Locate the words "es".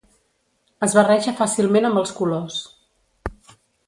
0.85-0.95